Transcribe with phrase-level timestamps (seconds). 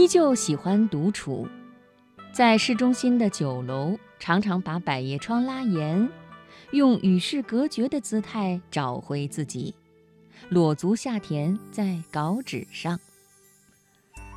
[0.00, 1.46] 依旧喜欢独处，
[2.32, 6.08] 在市中心的酒楼，常常把百叶窗拉严，
[6.70, 9.74] 用与世隔绝的姿态找回自己，
[10.48, 12.98] 裸足下田在稿纸上。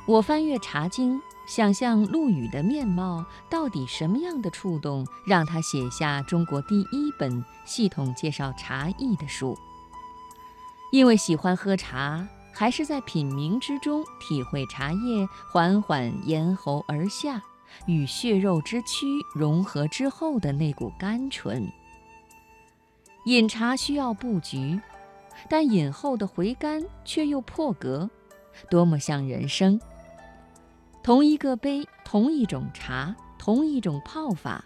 [0.06, 1.16] 我翻阅《茶经》，
[1.48, 9.56] 想象陆羽的面貌，到底什么样的触动，让他写下中国第一本系统介绍茶艺的书？
[10.92, 12.28] 因为喜欢喝茶。
[12.54, 17.42] 还是在品茗之中体会茶叶缓缓咽喉而下，
[17.86, 21.68] 与血肉之躯融合之后的那股甘醇。
[23.26, 24.80] 饮茶需要布局，
[25.48, 28.08] 但饮后的回甘却又破格，
[28.70, 29.80] 多么像人生！
[31.02, 34.64] 同一个杯，同一种茶，同一种泡法，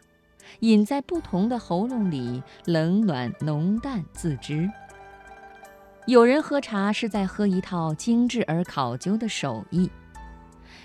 [0.60, 4.70] 饮在不同的喉咙里，冷暖浓淡自知。
[6.08, 9.90] 有人喝茶是在喝一套精致而考究的手艺，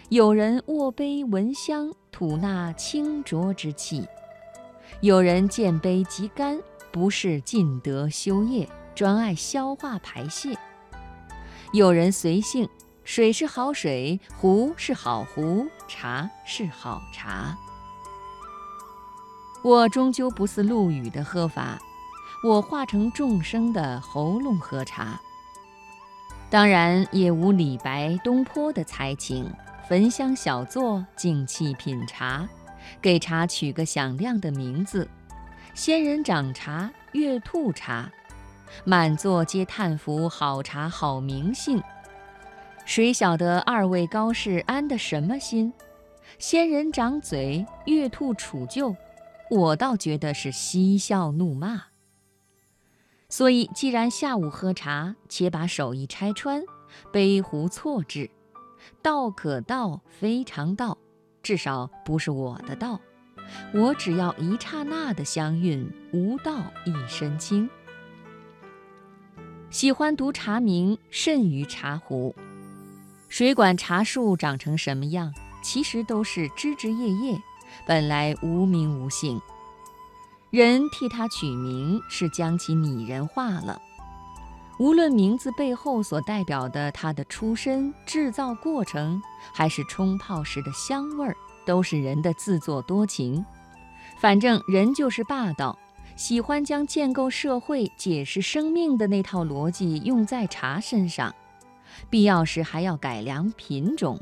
[0.10, 4.06] 有人握杯闻香吐纳清浊之气，
[5.00, 6.60] 有人见杯即干，
[6.92, 10.58] 不是尽德修业，专爱消化排泄；
[11.72, 12.68] 有人随性，
[13.06, 17.58] 水是好水，壶是好壶，茶是好茶。
[19.64, 21.80] 我终究不似陆羽的喝法。
[22.44, 25.18] 我化成众生的喉咙喝茶，
[26.50, 29.50] 当然也无李白、东坡的才情。
[29.88, 32.46] 焚香小坐，静气品茶，
[33.02, 35.08] 给茶取个响亮的名字：
[35.74, 38.12] 仙人掌茶、月兔茶。
[38.84, 41.82] 满座皆叹服好茶好名姓。
[42.84, 45.72] 谁晓得二位高士安的什么心？
[46.40, 48.94] 仙人掌嘴，月兔杵臼，
[49.50, 51.93] 我倒觉得是嬉笑怒骂。
[53.36, 56.62] 所以，既然下午喝茶，且把手艺拆穿，
[57.12, 58.30] 杯壶错置，
[59.02, 61.00] 道可道，非常道，
[61.42, 63.00] 至少不是我的道。
[63.74, 67.68] 我只要一刹那的香韵，无道一身轻。
[69.72, 72.36] 喜欢读茶名，甚于茶壶。
[73.30, 75.34] 谁管茶树长成什么样？
[75.64, 77.42] 其实都是枝枝叶叶，
[77.88, 79.42] 本来无名无姓。
[80.54, 83.82] 人替它取名，是将其拟人化了。
[84.78, 89.20] 无论名字背后所代表的它的出身、制造过程，
[89.52, 93.44] 还是冲泡时的香味儿，都是人的自作多情。
[94.20, 95.76] 反正人就是霸道，
[96.16, 101.34] 喜欢将建构社会、解释生命的那套逻辑用在茶身上，
[102.12, 104.22] 必要时还要改良品种。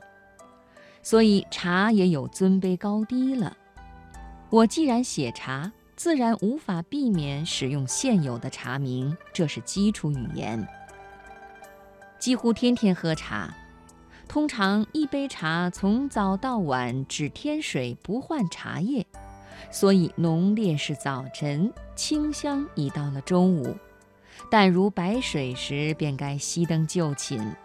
[1.03, 3.57] 所以茶也有尊卑高低了。
[4.49, 5.69] 我既然写茶，
[6.03, 10.67] 自然无法避免使用现有的茶名，这是基础语言。
[12.17, 13.53] 几乎天天喝茶，
[14.27, 19.05] 通常一杯茶从早到晚只添水不换茶叶，
[19.69, 23.77] 所以浓烈是早晨，清香已到了中午。
[24.49, 27.55] 但如白水时，便该熄灯就寝。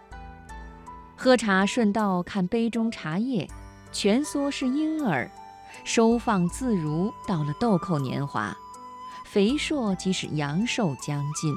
[1.17, 3.49] 喝茶顺道看杯中茶叶，
[3.93, 5.31] 蜷缩是婴儿。
[5.85, 8.57] 收放自如，到了豆蔻年华，
[9.25, 11.55] 肥硕即是阳寿将近。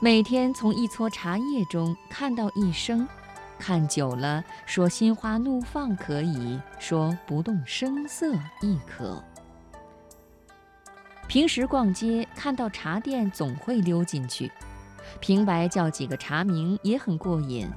[0.00, 3.08] 每天从一撮茶叶中看到一生，
[3.58, 9.22] 看久了，说心花怒放可以说不动声色亦可。
[11.26, 14.50] 平时逛街看到茶店总会溜进去，
[15.20, 17.68] 平白叫几个茶名也很过瘾，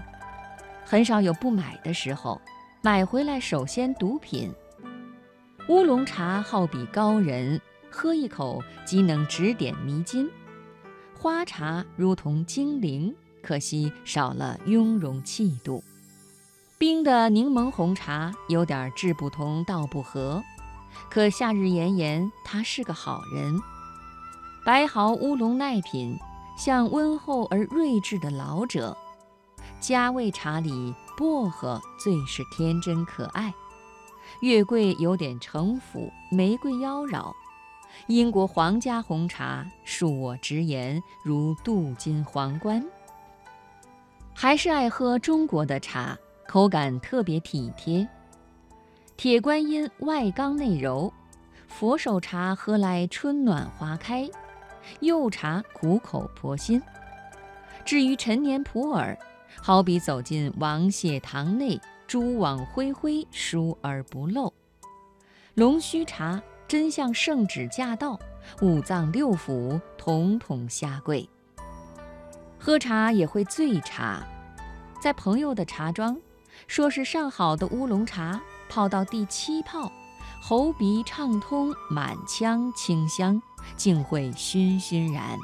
[0.85, 2.39] 很少有不买的时候，
[2.81, 4.53] 买回来首先独品。
[5.67, 10.27] 乌龙茶好比高人，喝一口即能指点迷津；
[11.13, 15.83] 花茶如同精灵，可惜少了雍容气度。
[16.79, 20.41] 冰的柠檬红茶有点志不同道不合，
[21.11, 23.61] 可夏日炎炎，他是个好人。
[24.65, 26.17] 白毫乌龙耐品，
[26.57, 28.97] 像温厚而睿智的老者。
[29.79, 33.53] 加味茶里薄荷最是天真可爱。
[34.41, 37.31] 月桂有点城府，玫瑰妖娆。
[38.07, 42.83] 英国皇家红茶，恕我直言，如镀金皇冠。
[44.33, 46.17] 还是爱喝中国的茶，
[46.47, 48.07] 口感特别体贴。
[49.15, 51.13] 铁观音外刚内柔，
[51.67, 54.27] 佛手茶喝来春暖花开，
[55.01, 56.81] 柚茶苦口婆心。
[57.85, 59.15] 至于陈年普洱，
[59.61, 61.79] 好比走进王谢堂内。
[62.11, 64.51] 蛛网恢恢，疏而不漏。
[65.53, 68.19] 龙须茶真像圣旨驾到，
[68.61, 71.29] 五脏六腑统统下跪。
[72.59, 74.27] 喝茶也会醉茶，
[75.01, 76.19] 在朋友的茶庄，
[76.67, 79.89] 说是上好的乌龙茶，泡到第七泡，
[80.41, 83.41] 喉鼻畅通，满腔清香，
[83.77, 85.39] 竟会醺醺然，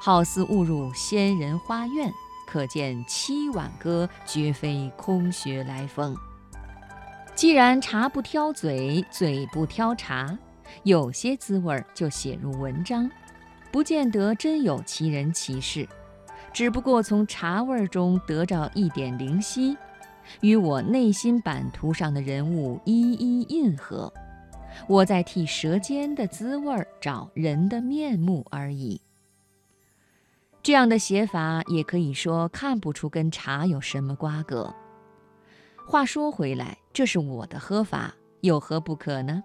[0.00, 2.14] 好似误入仙人花院。
[2.46, 6.16] 可见七碗歌绝非空穴来风。
[7.34, 10.38] 既然茶不挑嘴，嘴不挑茶，
[10.84, 13.10] 有些滋味就写入文章，
[13.70, 15.86] 不见得真有其人其事，
[16.52, 19.76] 只不过从茶味中得着一点灵犀，
[20.40, 24.10] 与我内心版图上的人物一一印合，
[24.88, 28.98] 我在替舌尖的滋味找人的面目而已。
[30.66, 34.74] 这样的写法也可以说看不出跟茶有什么瓜葛。
[35.86, 39.40] 话说回来，这是我的喝法，有何不可呢？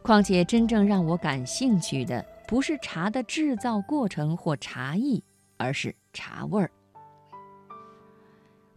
[0.00, 5.24] 况且真正让我感兴趣的，不是茶的制造过程或茶艺，
[5.56, 6.70] 而是茶味儿。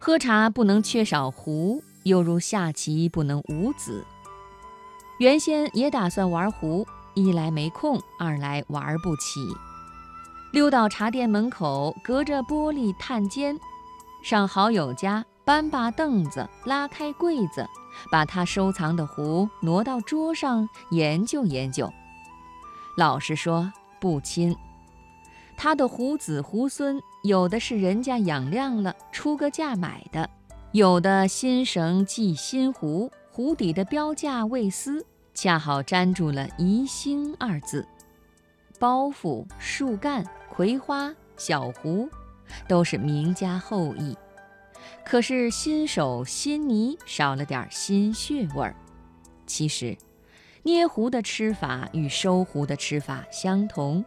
[0.00, 4.04] 喝茶不能缺少壶，犹如下棋不能无子。
[5.20, 6.84] 原先也打算玩壶，
[7.14, 9.46] 一来没空，二来玩不起。
[10.52, 13.58] 溜到茶店门口，隔着玻璃探监，
[14.22, 17.66] 上好友家搬把凳子，拉开柜子，
[18.10, 21.90] 把他收藏的壶挪到桌上研究研究。
[22.98, 24.54] 老实说不亲，
[25.56, 30.28] 他的壶子壶孙，有的是人家养亮了出个价买的，
[30.72, 37.88] 有的新绳系新壶，壶底的标价未撕，恰好粘住了“宜兴”二字。
[38.78, 42.06] 包袱、树干、葵花、小壶，
[42.68, 44.14] 都是名家后裔。
[45.02, 48.76] 可是新手新泥少了点新血味儿。
[49.46, 49.96] 其实，
[50.62, 54.04] 捏壶的吃法与收壶的吃法相同。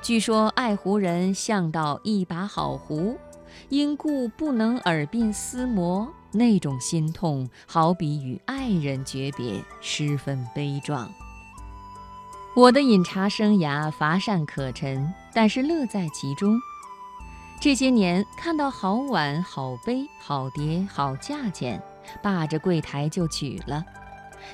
[0.00, 3.18] 据说爱壶人向到一把好壶，
[3.68, 11.12] 因故不能耳鬓厮磨，那种心痛，好比与爱人诀别，十分悲壮。
[12.56, 16.60] 我的饮茶生涯乏善可陈，但是乐在其中。
[17.60, 21.80] 这些年看到好碗、好杯、好碟、好价钱，
[22.20, 23.84] 霸着柜台就取了，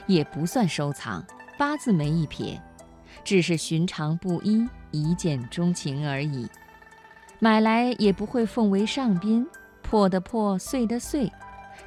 [0.06, 1.24] 也不算收藏，
[1.56, 2.60] 八字没一撇，
[3.24, 6.46] 只是寻常不一，一见钟情而已。
[7.38, 9.46] 买来也不会奉为上宾，
[9.82, 11.32] 破的破，碎的碎，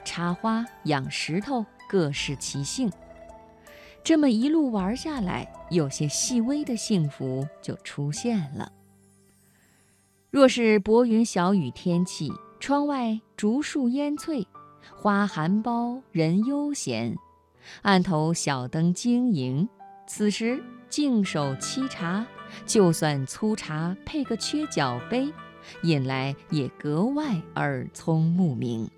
[0.04, 2.92] 插花、养石头，各适其性。
[4.04, 8.72] 这么一路玩下来，有些细微的幸福就出现了。
[10.32, 14.48] 若是薄云小雨天气，窗外竹树烟翠，
[14.96, 17.16] 花含苞，人悠闲，
[17.82, 19.68] 案头小灯晶莹，
[20.08, 22.26] 此时静手沏茶，
[22.66, 25.32] 就算粗茶配个缺角杯，
[25.84, 28.90] 引来也格外耳聪目明。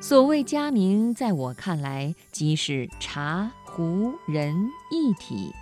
[0.00, 5.54] 所谓佳茗，在我看来即是茶无人一体，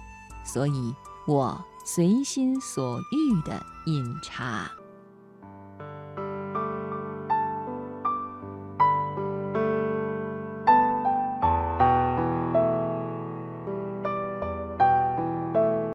[0.42, 0.94] 所以
[1.26, 4.70] 我随心所欲的饮茶。